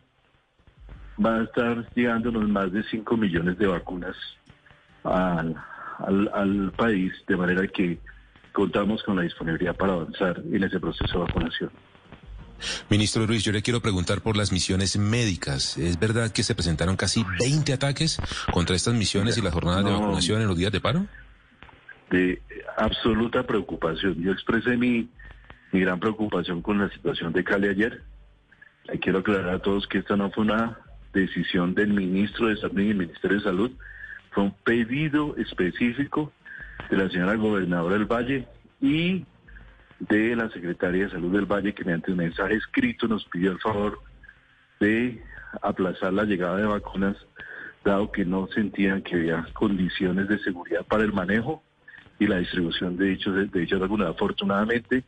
va 1.24 1.36
a 1.36 1.44
estar 1.44 1.86
llegándonos 1.94 2.48
más 2.48 2.72
de 2.72 2.82
5 2.84 3.16
millones 3.16 3.58
de 3.58 3.66
vacunas 3.66 4.16
al, 5.04 5.56
al, 6.32 6.72
país, 6.76 7.12
de 7.26 7.36
manera 7.36 7.66
que 7.68 7.98
contamos 8.52 9.02
con 9.02 9.16
la 9.16 9.22
disponibilidad 9.22 9.76
para 9.76 9.92
avanzar 9.92 10.42
en 10.50 10.62
ese 10.62 10.80
proceso 10.80 11.18
de 11.18 11.24
vacunación. 11.24 11.70
Ministro 12.88 13.26
Ruiz, 13.26 13.42
yo 13.42 13.52
le 13.52 13.62
quiero 13.62 13.80
preguntar 13.80 14.22
por 14.22 14.36
las 14.36 14.52
misiones 14.52 14.96
médicas. 14.96 15.76
¿Es 15.76 15.98
verdad 15.98 16.30
que 16.30 16.42
se 16.42 16.54
presentaron 16.54 16.96
casi 16.96 17.24
20 17.40 17.72
ataques 17.72 18.18
contra 18.52 18.76
estas 18.76 18.94
misiones 18.94 19.36
y 19.36 19.42
las 19.42 19.52
jornadas 19.52 19.84
de 19.84 19.92
vacunación 19.92 20.40
en 20.40 20.48
los 20.48 20.56
días 20.56 20.72
de 20.72 20.80
paro? 20.80 21.06
De 22.10 22.40
absoluta 22.78 23.42
preocupación. 23.42 24.14
Yo 24.22 24.32
expresé 24.32 24.76
mi, 24.76 25.08
mi 25.72 25.80
gran 25.80 26.00
preocupación 26.00 26.62
con 26.62 26.78
la 26.78 26.88
situación 26.90 27.32
de 27.32 27.44
Cali 27.44 27.68
ayer 27.68 28.02
quiero 29.00 29.20
aclarar 29.20 29.54
a 29.54 29.58
todos 29.60 29.86
que 29.86 29.98
esta 29.98 30.16
no 30.16 30.30
fue 30.30 30.44
una 30.44 30.78
decisión 31.14 31.74
del 31.74 31.92
ministro 31.92 32.48
de 32.48 32.56
Salud 32.56 32.80
y 32.80 32.90
el 32.90 32.96
Ministerio 32.96 33.38
de 33.38 33.44
Salud, 33.44 33.70
fue 34.30 34.44
un 34.44 34.54
pedido 34.64 35.36
específico 35.36 36.32
de 36.90 36.96
la 36.96 37.08
señora 37.08 37.34
gobernadora 37.36 37.94
del 37.94 38.06
Valle 38.06 38.46
y 38.80 39.24
de 40.00 40.36
la 40.36 40.50
secretaria 40.50 41.04
de 41.04 41.12
Salud 41.12 41.32
del 41.32 41.46
Valle 41.46 41.72
que 41.72 41.84
mediante 41.84 42.10
un 42.10 42.18
mensaje 42.18 42.54
escrito 42.54 43.06
nos 43.06 43.24
pidió 43.26 43.52
el 43.52 43.60
favor 43.60 44.00
de 44.80 45.22
aplazar 45.62 46.12
la 46.12 46.24
llegada 46.24 46.56
de 46.56 46.66
vacunas 46.66 47.16
dado 47.84 48.10
que 48.10 48.24
no 48.24 48.48
sentían 48.48 49.02
que 49.02 49.14
había 49.14 49.46
condiciones 49.52 50.26
de 50.28 50.38
seguridad 50.38 50.84
para 50.86 51.04
el 51.04 51.12
manejo 51.12 51.62
y 52.18 52.26
la 52.26 52.38
distribución 52.38 52.96
de 52.96 53.06
dichos, 53.06 53.34
de 53.34 53.60
dichas 53.60 53.78
vacunas. 53.78 54.08
Afortunadamente, 54.08 55.04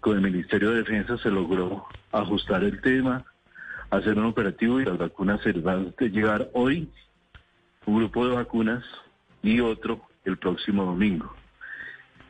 con 0.00 0.16
el 0.16 0.22
Ministerio 0.22 0.70
de 0.70 0.78
Defensa 0.78 1.18
se 1.18 1.30
logró 1.30 1.86
ajustar 2.12 2.62
el 2.62 2.80
tema, 2.80 3.24
hacer 3.96 4.18
un 4.18 4.26
operativo 4.26 4.80
y 4.80 4.84
las 4.84 4.98
vacunas 4.98 5.40
se 5.42 5.52
van 5.52 5.94
a 5.98 6.04
llegar 6.04 6.50
hoy, 6.52 6.88
un 7.86 7.96
grupo 7.96 8.26
de 8.26 8.34
vacunas 8.34 8.84
y 9.42 9.60
otro 9.60 10.00
el 10.24 10.38
próximo 10.38 10.84
domingo. 10.84 11.34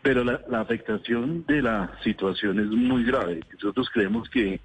Pero 0.03 0.23
la, 0.25 0.41
afectación 0.61 1.45
de 1.47 1.63
la 1.63 1.99
situación 2.03 2.59
es 2.61 2.67
muy 2.67 3.05
grave. 3.05 3.41
Nosotros 3.55 3.89
creemos 3.91 4.29
que 4.29 4.61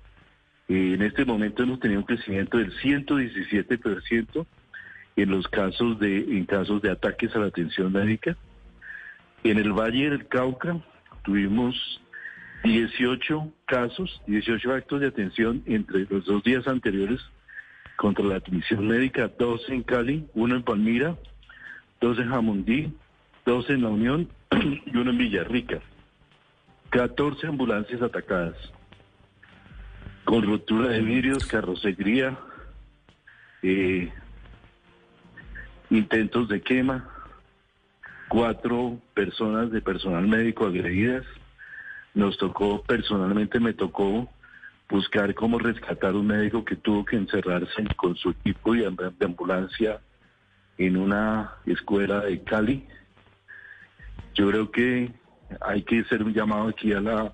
en 0.67 1.01
este 1.01 1.25
momento 1.25 1.63
hemos 1.63 1.79
tenido 1.79 2.01
un 2.01 2.05
crecimiento 2.05 2.57
del 2.57 2.73
117% 2.79 4.45
en 5.15 5.29
los 5.31 5.47
casos 5.47 5.99
de 5.99 6.17
en 6.17 6.45
casos 6.45 6.81
de 6.81 6.91
ataques 6.91 7.35
a 7.35 7.39
la 7.39 7.47
atención 7.47 7.91
médica. 7.91 8.35
En 9.43 9.57
el 9.57 9.71
Valle 9.71 10.09
del 10.09 10.27
Cauca 10.27 10.77
tuvimos 11.23 12.01
18 12.63 13.53
casos, 13.65 14.21
18 14.27 14.73
actos 14.73 15.01
de 15.01 15.07
atención 15.07 15.63
entre 15.65 16.05
los 16.09 16.25
dos 16.25 16.43
días 16.43 16.67
anteriores 16.67 17.21
contra 17.95 18.25
la 18.25 18.35
atención 18.37 18.87
médica, 18.87 19.29
dos 19.39 19.61
en 19.69 19.83
Cali, 19.83 20.25
uno 20.33 20.55
en 20.55 20.63
Palmira, 20.63 21.17
dos 21.99 22.17
en 22.17 22.29
Jamundí, 22.29 22.93
dos 23.45 23.69
en 23.69 23.81
La 23.81 23.89
Unión 23.89 24.29
y 24.85 24.97
uno 24.97 25.11
en 25.11 25.17
Villarrica. 25.17 25.81
14 26.89 27.47
ambulancias 27.47 28.01
atacadas, 28.01 28.55
con 30.23 30.43
ruptura 30.43 30.89
de 30.89 31.01
vidrios, 31.01 31.45
carrocería, 31.45 32.37
eh, 33.61 34.11
intentos 35.89 36.49
de 36.49 36.61
quema, 36.61 37.09
cuatro 38.27 38.99
personas 39.13 39.71
de 39.71 39.81
personal 39.81 40.27
médico 40.27 40.65
agredidas, 40.65 41.25
nos 42.13 42.37
tocó, 42.37 42.83
personalmente 42.83 43.59
me 43.59 43.73
tocó 43.73 44.29
buscar 44.89 45.33
cómo 45.35 45.59
rescatar 45.59 46.15
un 46.15 46.27
médico 46.27 46.65
que 46.65 46.75
tuvo 46.75 47.05
que 47.05 47.15
encerrarse 47.15 47.85
con 47.95 48.15
su 48.15 48.31
equipo 48.31 48.73
de 48.73 48.87
ambulancia 49.21 50.01
en 50.77 50.97
una 50.97 51.53
escuela 51.65 52.21
de 52.21 52.41
Cali. 52.43 52.87
Yo 54.33 54.49
creo 54.49 54.71
que 54.71 55.11
hay 55.61 55.83
que 55.83 55.99
hacer 55.99 56.23
un 56.23 56.33
llamado 56.33 56.69
aquí 56.69 56.93
a 56.93 57.01
la, 57.01 57.33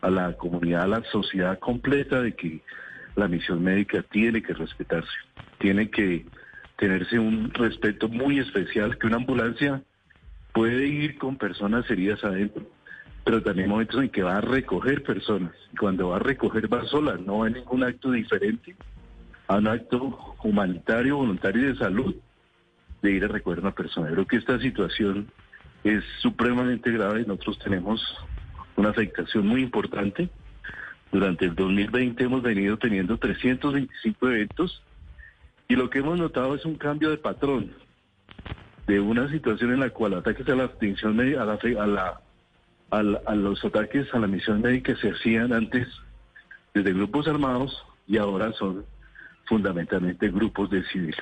a 0.00 0.10
la 0.10 0.32
comunidad, 0.36 0.82
a 0.82 0.88
la 0.88 1.04
sociedad 1.04 1.58
completa 1.58 2.20
de 2.20 2.34
que 2.34 2.60
la 3.16 3.28
misión 3.28 3.62
médica 3.62 4.02
tiene 4.02 4.42
que 4.42 4.52
respetarse, 4.52 5.12
tiene 5.58 5.88
que 5.90 6.26
tenerse 6.76 7.18
un 7.18 7.52
respeto 7.54 8.08
muy 8.08 8.40
especial, 8.40 8.98
que 8.98 9.06
una 9.06 9.16
ambulancia 9.16 9.82
puede 10.52 10.86
ir 10.86 11.16
con 11.18 11.36
personas 11.36 11.88
heridas 11.90 12.22
adentro, 12.24 12.66
pero 13.24 13.42
también 13.42 13.64
hay 13.64 13.70
momentos 13.70 14.02
en 14.02 14.10
que 14.10 14.22
va 14.22 14.36
a 14.36 14.40
recoger 14.42 15.02
personas. 15.02 15.52
Y 15.72 15.76
cuando 15.76 16.10
va 16.10 16.16
a 16.16 16.20
recoger 16.20 16.72
va 16.72 16.84
sola, 16.84 17.16
no 17.16 17.38
va 17.38 17.48
ningún 17.48 17.82
acto 17.82 18.10
diferente 18.10 18.76
a 19.48 19.56
un 19.56 19.66
acto 19.66 20.36
humanitario, 20.42 21.16
voluntario 21.16 21.68
de 21.68 21.76
salud 21.76 22.14
de 23.02 23.12
ir 23.12 23.24
a 23.24 23.28
recoger 23.28 23.58
a 23.58 23.62
una 23.62 23.74
persona. 23.74 24.10
Creo 24.10 24.26
que 24.26 24.36
esta 24.36 24.58
situación 24.58 25.28
es 25.84 26.04
supremamente 26.20 26.90
grave. 26.90 27.24
Nosotros 27.26 27.58
tenemos 27.60 28.02
una 28.76 28.90
afectación 28.90 29.46
muy 29.46 29.62
importante. 29.62 30.28
Durante 31.10 31.46
el 31.46 31.54
2020 31.54 32.24
hemos 32.24 32.42
venido 32.42 32.76
teniendo 32.76 33.16
325 33.16 34.28
eventos 34.28 34.82
y 35.68 35.76
lo 35.76 35.88
que 35.88 36.00
hemos 36.00 36.18
notado 36.18 36.54
es 36.54 36.64
un 36.66 36.74
cambio 36.74 37.10
de 37.10 37.16
patrón 37.16 37.72
de 38.86 39.00
una 39.00 39.30
situación 39.30 39.72
en 39.72 39.80
la 39.80 39.90
cual 39.90 40.14
ataques 40.14 40.46
a 40.48 40.54
la 40.54 40.64
atención 40.64 41.18
a 41.20 41.42
a 41.42 41.86
la 41.86 42.20
a 42.98 43.34
los 43.34 43.64
ataques 43.64 44.12
a 44.12 44.18
la 44.18 44.26
misión 44.26 44.60
médica 44.60 44.96
se 44.96 45.10
hacían 45.10 45.52
antes 45.52 45.88
desde 46.72 46.92
grupos 46.92 47.26
armados 47.28 47.84
y 48.06 48.18
ahora 48.18 48.52
son 48.52 48.84
fundamentalmente 49.46 50.28
grupos 50.30 50.70
de 50.70 50.84
civiles. 50.84 51.16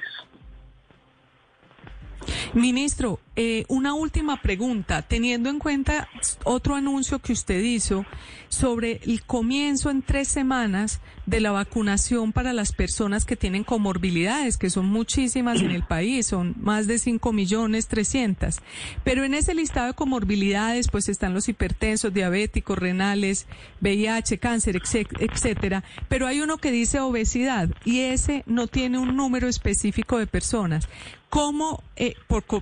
Ministro, 2.55 3.19
eh, 3.35 3.65
una 3.69 3.95
última 3.95 4.43
pregunta, 4.43 5.01
teniendo 5.01 5.49
en 5.49 5.59
cuenta 5.59 6.09
otro 6.45 6.75
anuncio 6.75 7.19
que 7.19 7.33
usted 7.33 7.63
hizo 7.63 8.05
sobre 8.49 9.01
el 9.05 9.23
comienzo 9.23 9.89
en 9.89 10.03
tres 10.03 10.29
semanas 10.29 11.01
de 11.25 11.41
la 11.41 11.51
vacunación 11.51 12.33
para 12.33 12.53
las 12.53 12.73
personas 12.73 13.25
que 13.25 13.37
tienen 13.37 13.65
comorbilidades, 13.65 14.59
que 14.59 14.69
son 14.69 14.87
muchísimas 14.87 15.63
en 15.63 15.71
el 15.71 15.83
país, 15.83 16.27
son 16.27 16.55
más 16.61 16.87
de 16.87 16.99
5 16.99 17.33
millones 17.33 17.89
300. 17.89 18.57
Pero 19.03 19.25
en 19.25 19.33
ese 19.33 19.55
listado 19.55 19.87
de 19.87 19.95
comorbilidades, 19.95 20.89
pues 20.89 21.09
están 21.09 21.33
los 21.33 21.49
hipertensos, 21.49 22.13
diabéticos, 22.13 22.79
renales, 22.79 23.47
VIH, 23.81 24.39
cáncer, 24.39 24.83
etcétera. 25.21 25.85
Pero 26.11 26.27
hay 26.27 26.43
uno 26.43 26.59
que 26.59 26.71
dice 26.71 27.01
obesidad 27.01 27.71
y 27.85 28.01
ese 28.01 28.43
no 28.47 28.67
tiene 28.67 28.99
un 28.99 29.17
número 29.17 29.49
específico 29.49 30.19
de 30.19 30.27
personas. 30.27 30.87
¿Cómo, 31.33 31.83
eh, 31.97 32.15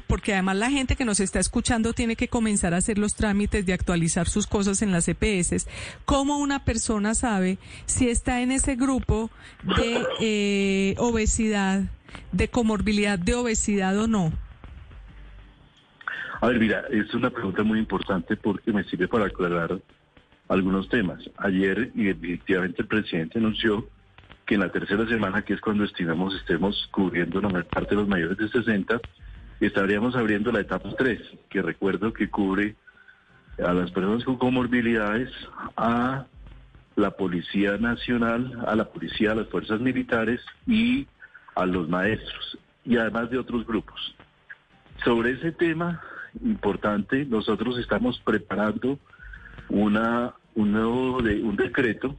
porque 0.07 0.33
además 0.33 0.57
la 0.61 0.71
gente 0.71 0.95
que 0.95 1.07
nos 1.07 1.21
está 1.21 1.40
escuchando 1.40 1.95
tiene 1.95 2.17
que 2.17 2.29
comenzar 2.29 2.75
a 2.75 2.76
hacer 2.76 2.99
los 2.99 3.14
trámites 3.14 3.64
de 3.64 3.73
actualizar 3.73 4.29
sus 4.29 4.47
cosas 4.47 4.83
en 4.83 4.93
las 4.93 5.09
EPS, 5.09 5.67
¿cómo 6.05 6.38
una 6.38 6.64
persona 6.64 7.14
sabe 7.14 7.59
si 7.87 8.11
está 8.11 8.43
en 8.43 8.52
ese 8.52 8.76
grupo 8.76 9.31
de 9.62 10.05
eh, 10.21 10.95
obesidad, 10.99 11.85
de 12.33 12.49
comorbilidad 12.49 13.19
de 13.19 13.35
obesidad 13.35 13.99
o 13.99 14.07
no? 14.07 14.33
A 16.43 16.47
ver, 16.47 16.61
mira, 16.61 16.85
es 16.90 17.12
una 17.14 17.31
pregunta 17.31 17.62
muy 17.62 17.79
importante 17.79 18.37
porque 18.37 18.71
me 18.71 18.85
sirve 18.85 19.09
para 19.09 19.26
aclarar 19.26 19.81
algunos 20.49 20.90
temas. 20.90 21.23
Ayer, 21.38 21.90
efectivamente, 21.97 22.83
el 22.83 22.88
presidente 22.88 23.38
anunció 23.38 23.88
que 24.47 24.57
en 24.57 24.61
la 24.61 24.71
tercera 24.71 25.07
semana, 25.07 25.43
que 25.43 25.55
es 25.55 25.61
cuando 25.61 25.85
estimamos 25.85 26.35
estemos 26.35 26.88
cubriendo 26.93 27.40
la 27.40 27.62
parte 27.62 27.95
de 27.95 28.00
los 28.02 28.09
mayores 28.09 28.37
de 28.37 28.49
60, 28.49 29.00
estaríamos 29.67 30.17
abriendo 30.17 30.52
la 30.52 30.61
etapa 30.61 30.90
3, 30.97 31.21
que 31.49 31.62
recuerdo 31.62 32.12
que 32.12 32.31
cubre 32.31 32.76
a 33.64 33.73
las 33.73 33.90
personas 33.90 34.25
con 34.25 34.37
comorbilidades, 34.37 35.31
a 35.76 36.26
la 36.97 37.11
Policía 37.12 37.76
Nacional, 37.79 38.64
a 38.67 38.75
la 38.75 38.87
Policía, 38.87 39.33
a 39.33 39.35
las 39.35 39.49
Fuerzas 39.49 39.81
Militares 39.81 40.40
y 40.67 41.07
a 41.55 41.67
los 41.67 41.88
maestros, 41.88 42.59
y 42.85 42.97
además 42.97 43.31
de 43.31 43.38
otros 43.38 43.67
grupos. 43.67 44.14
Sobre 45.05 45.33
ese 45.33 45.52
tema 45.52 46.00
importante, 46.43 47.25
nosotros 47.25 47.79
estamos 47.79 48.21
preparando 48.21 48.99
una, 49.69 50.35
un 50.55 50.73
nuevo 50.73 51.23
de, 51.23 51.43
un 51.43 51.57
decreto 51.57 52.14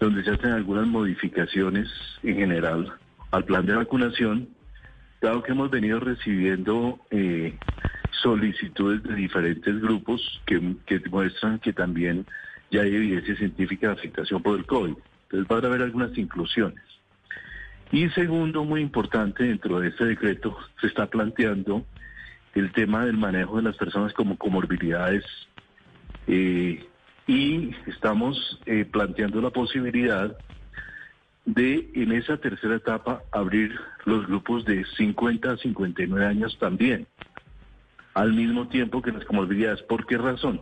donde 0.00 0.22
se 0.24 0.30
hacen 0.30 0.50
algunas 0.50 0.86
modificaciones 0.86 1.88
en 2.22 2.36
general 2.36 2.92
al 3.30 3.44
plan 3.44 3.66
de 3.66 3.74
vacunación, 3.74 4.48
dado 5.20 5.42
que 5.42 5.52
hemos 5.52 5.70
venido 5.70 6.00
recibiendo 6.00 6.98
eh, 7.10 7.56
solicitudes 8.22 9.02
de 9.02 9.14
diferentes 9.14 9.80
grupos 9.80 10.42
que, 10.46 10.76
que 10.86 11.00
muestran 11.10 11.58
que 11.58 11.72
también 11.72 12.26
ya 12.70 12.82
hay 12.82 12.94
evidencia 12.94 13.36
científica 13.36 13.88
de 13.88 13.94
afectación 13.94 14.42
por 14.42 14.58
el 14.58 14.66
COVID. 14.66 14.94
Entonces 15.24 15.48
va 15.50 15.56
a 15.56 15.66
haber 15.66 15.82
algunas 15.82 16.16
inclusiones. 16.16 16.82
Y 17.92 18.08
segundo, 18.10 18.64
muy 18.64 18.80
importante, 18.80 19.44
dentro 19.44 19.80
de 19.80 19.88
este 19.88 20.04
decreto 20.06 20.56
se 20.80 20.88
está 20.88 21.06
planteando 21.06 21.84
el 22.54 22.72
tema 22.72 23.04
del 23.04 23.16
manejo 23.16 23.56
de 23.56 23.62
las 23.62 23.76
personas 23.76 24.12
como 24.12 24.36
comorbilidades 24.36 25.24
eh, 26.26 26.84
y 27.26 27.70
estamos 27.86 28.60
eh, 28.66 28.84
planteando 28.84 29.40
la 29.40 29.50
posibilidad 29.50 30.36
de 31.46 31.90
en 31.94 32.12
esa 32.12 32.36
tercera 32.36 32.76
etapa 32.76 33.22
abrir 33.32 33.74
los 34.04 34.26
grupos 34.26 34.64
de 34.64 34.84
50 34.96 35.52
a 35.52 35.56
59 35.56 36.26
años 36.26 36.58
también, 36.58 37.06
al 38.14 38.34
mismo 38.34 38.68
tiempo 38.68 39.00
que 39.00 39.12
las 39.12 39.24
comorbilidades. 39.24 39.82
¿Por 39.82 40.06
qué 40.06 40.18
razón? 40.18 40.60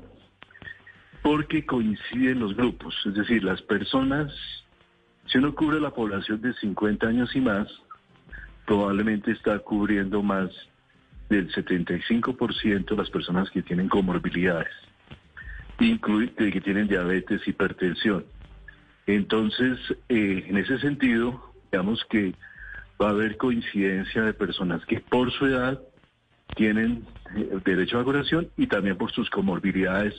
Porque 1.23 1.67
coinciden 1.67 2.39
los 2.39 2.55
grupos, 2.55 2.95
es 3.07 3.15
decir, 3.15 3.43
las 3.43 3.63
personas, 3.63 4.33
si 5.27 5.39
uno 5.39 5.55
cubre 5.55 5.81
la 5.81 5.91
población 5.91 6.41
de 6.43 6.53
50 6.55 7.07
años 7.07 7.35
y 7.35 7.41
más, 7.41 7.67
probablemente 8.67 9.33
está 9.33 9.59
cubriendo 9.59 10.23
más 10.23 10.51
del 11.29 11.51
75% 11.53 12.85
de 12.91 12.97
las 12.97 13.11
personas 13.11 13.51
que 13.51 13.63
tienen 13.63 13.89
comorbilidades 13.89 14.73
incluye 15.81 16.33
que 16.35 16.61
tienen 16.61 16.89
diabetes, 16.89 17.47
hipertensión. 17.47 18.25
Entonces, 19.07 19.79
eh, 20.09 20.45
en 20.49 20.57
ese 20.57 20.79
sentido, 20.79 21.53
digamos 21.71 22.05
que 22.07 22.35
va 23.01 23.09
a 23.09 23.11
haber 23.11 23.37
coincidencia 23.37 24.23
de 24.23 24.33
personas 24.33 24.85
que 24.87 25.01
por 25.01 25.31
su 25.33 25.47
edad 25.47 25.81
tienen 26.57 27.05
eh, 27.37 27.59
derecho 27.65 27.97
a 27.97 28.01
vacunación 28.01 28.49
y 28.57 28.67
también 28.67 28.97
por 28.97 29.11
sus 29.13 29.29
comorbilidades, 29.31 30.15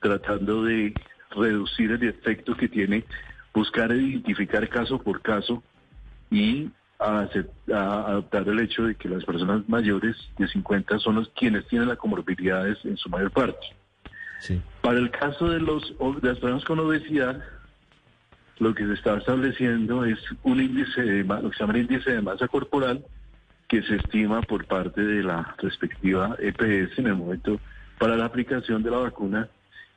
tratando 0.00 0.64
de 0.64 0.92
reducir 1.30 1.92
el 1.92 2.02
efecto 2.02 2.56
que 2.56 2.68
tiene 2.68 3.04
buscar 3.54 3.92
identificar 3.92 4.68
caso 4.68 4.98
por 4.98 5.20
caso 5.20 5.62
y 6.30 6.70
a, 6.98 7.28
adoptar 7.74 8.48
el 8.48 8.60
hecho 8.60 8.84
de 8.84 8.94
que 8.94 9.08
las 9.08 9.24
personas 9.24 9.68
mayores 9.68 10.16
de 10.38 10.48
50 10.48 10.98
son 11.00 11.16
los 11.16 11.28
quienes 11.30 11.66
tienen 11.66 11.88
las 11.88 11.98
comorbilidades 11.98 12.78
en 12.84 12.96
su 12.96 13.08
mayor 13.08 13.30
parte. 13.30 13.66
Para 14.80 14.98
el 14.98 15.10
caso 15.10 15.48
de, 15.48 15.60
los, 15.60 15.94
de 16.20 16.28
las 16.28 16.38
personas 16.38 16.64
con 16.64 16.80
obesidad, 16.80 17.40
lo 18.62 18.74
que 18.74 18.86
se 18.86 18.92
está 18.92 19.16
estableciendo 19.16 20.04
es 20.04 20.18
un 20.44 20.60
índice 20.60 21.02
de, 21.02 21.24
lo 21.24 21.50
que 21.50 21.56
se 21.56 21.64
llama 21.64 21.78
índice 21.78 22.12
de 22.12 22.22
masa 22.22 22.46
corporal 22.46 23.04
que 23.66 23.82
se 23.82 23.96
estima 23.96 24.40
por 24.42 24.66
parte 24.66 25.00
de 25.00 25.24
la 25.24 25.56
respectiva 25.58 26.36
EPS 26.38 26.96
en 26.98 27.08
el 27.08 27.16
momento 27.16 27.58
para 27.98 28.16
la 28.16 28.26
aplicación 28.26 28.84
de 28.84 28.90
la 28.92 28.98
vacuna 28.98 29.48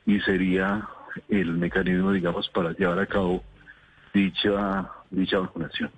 y 0.07 0.19
sería 0.21 0.87
el 1.29 1.53
mecanismo, 1.53 2.11
digamos, 2.11 2.49
para 2.49 2.71
llevar 2.71 2.99
a 2.99 3.05
cabo 3.05 3.43
dicha, 4.13 4.89
dicha 5.11 5.37
vacunación. 5.37 5.91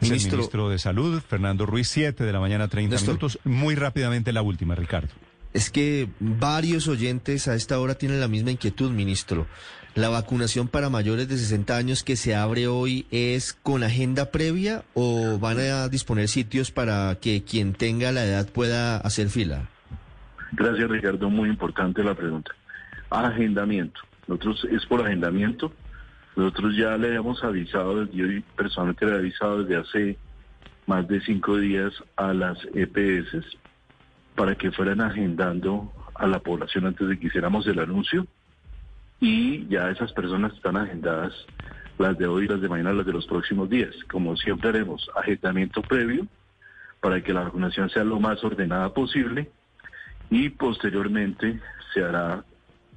Ministro, 0.00 0.30
el 0.30 0.36
ministro 0.38 0.68
de 0.70 0.78
Salud, 0.78 1.20
Fernando 1.20 1.66
Ruiz, 1.66 1.88
7 1.88 2.24
de 2.24 2.32
la 2.32 2.40
mañana, 2.40 2.68
30 2.68 2.96
minutos. 2.98 3.38
Muy 3.44 3.74
rápidamente 3.74 4.32
la 4.32 4.40
última, 4.40 4.74
Ricardo. 4.74 5.08
Es 5.52 5.70
que 5.70 6.08
varios 6.18 6.88
oyentes 6.88 7.48
a 7.48 7.54
esta 7.54 7.78
hora 7.78 7.94
tienen 7.94 8.20
la 8.20 8.28
misma 8.28 8.50
inquietud, 8.50 8.90
ministro. 8.90 9.46
¿La 9.96 10.10
vacunación 10.10 10.68
para 10.68 10.90
mayores 10.90 11.26
de 11.26 11.38
60 11.38 11.74
años 11.74 12.04
que 12.04 12.16
se 12.16 12.34
abre 12.34 12.66
hoy 12.66 13.06
es 13.10 13.54
con 13.54 13.82
agenda 13.82 14.30
previa 14.30 14.84
o 14.92 15.38
van 15.38 15.58
a 15.58 15.88
disponer 15.88 16.28
sitios 16.28 16.70
para 16.70 17.16
que 17.18 17.44
quien 17.44 17.72
tenga 17.72 18.12
la 18.12 18.26
edad 18.26 18.46
pueda 18.46 18.98
hacer 18.98 19.30
fila? 19.30 19.70
Gracias, 20.52 20.90
Ricardo. 20.90 21.30
Muy 21.30 21.48
importante 21.48 22.04
la 22.04 22.14
pregunta. 22.14 22.52
Agendamiento. 23.08 23.98
Nosotros 24.28 24.66
es 24.70 24.84
por 24.84 25.00
agendamiento. 25.00 25.72
Nosotros 26.36 26.76
ya 26.76 26.98
le 26.98 27.08
habíamos 27.08 27.42
avisado, 27.42 28.04
yo 28.12 28.26
personalmente 28.54 29.06
le 29.06 29.12
he 29.12 29.14
avisado 29.14 29.64
desde 29.64 29.76
hace 29.80 30.18
más 30.86 31.08
de 31.08 31.22
cinco 31.22 31.56
días 31.56 31.94
a 32.16 32.34
las 32.34 32.58
EPS 32.74 33.46
para 34.34 34.56
que 34.56 34.70
fueran 34.72 35.00
agendando 35.00 35.90
a 36.14 36.26
la 36.26 36.38
población 36.40 36.84
antes 36.84 37.08
de 37.08 37.18
que 37.18 37.28
hiciéramos 37.28 37.66
el 37.66 37.78
anuncio 37.78 38.26
y 39.20 39.66
ya 39.68 39.90
esas 39.90 40.12
personas 40.12 40.52
están 40.54 40.76
agendadas, 40.76 41.32
las 41.98 42.18
de 42.18 42.26
hoy, 42.26 42.46
las 42.46 42.60
de 42.60 42.68
mañana, 42.68 42.92
las 42.92 43.06
de 43.06 43.12
los 43.12 43.26
próximos 43.26 43.70
días. 43.70 43.94
Como 44.10 44.36
siempre 44.36 44.68
haremos 44.68 45.10
agendamiento 45.16 45.82
previo 45.82 46.26
para 47.00 47.22
que 47.22 47.32
la 47.32 47.44
vacunación 47.44 47.88
sea 47.90 48.04
lo 48.04 48.20
más 48.20 48.42
ordenada 48.44 48.92
posible 48.92 49.50
y 50.30 50.50
posteriormente 50.50 51.60
se 51.94 52.02
hará 52.02 52.44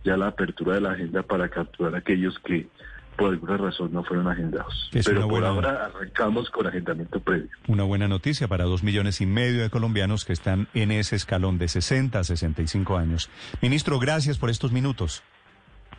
ya 0.03 0.17
la 0.17 0.27
apertura 0.27 0.75
de 0.75 0.81
la 0.81 0.91
agenda 0.91 1.23
para 1.23 1.49
capturar 1.49 1.95
a 1.95 1.99
aquellos 1.99 2.37
que 2.39 2.67
por 3.19 3.31
alguna 3.31 3.57
razón 3.57 3.91
no 3.91 4.03
fueron 4.03 4.29
agendados. 4.29 4.89
Pero 4.93 5.27
por 5.27 5.43
ahora 5.43 5.85
arrancamos 5.85 6.49
con 6.49 6.67
agendamiento 6.67 7.19
previo. 7.19 7.49
Una 7.67 7.83
buena 7.83 8.07
noticia 8.07 8.47
para 8.47 8.63
dos 8.63 8.81
millones 8.81 9.19
y 9.19 9.25
medio 9.25 9.61
de 9.61 9.69
colombianos 9.69 10.23
que 10.23 10.31
están 10.31 10.69
en 10.73 10.91
ese 10.91 11.17
escalón 11.17 11.57
de 11.57 11.67
60 11.67 12.17
a 12.17 12.23
65 12.23 12.97
años. 12.97 13.29
Ministro, 13.61 13.99
gracias 13.99 14.37
por 14.37 14.49
estos 14.49 14.71
minutos. 14.71 15.21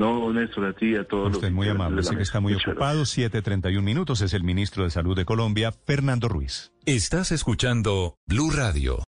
No, 0.00 0.32
Néstor, 0.32 0.64
a 0.64 0.72
ti 0.72 0.92
y 0.92 0.96
a 0.96 1.04
todos 1.04 1.36
Usted 1.36 1.50
muy 1.50 1.68
amable, 1.68 2.02
sé 2.02 2.16
que 2.16 2.22
está 2.22 2.40
muy 2.40 2.54
ocupado. 2.54 3.02
7.31 3.02 3.82
minutos 3.82 4.22
es 4.22 4.32
el 4.32 4.42
ministro 4.42 4.84
de 4.84 4.90
Salud 4.90 5.14
de 5.14 5.26
Colombia, 5.26 5.72
Fernando 5.72 6.26
Ruiz. 6.26 6.72
Estás 6.86 7.32
escuchando 7.32 8.16
Blue 8.26 8.50
Radio. 8.50 9.04